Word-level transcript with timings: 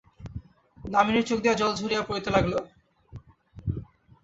দামিনীর 0.77 1.25
চোখ 1.29 1.39
দিয়া 1.41 1.55
জল 1.55 1.71
ঝরিয়া 1.75 2.03
পড়িতে 2.03 2.29
লাগিল। 2.31 2.55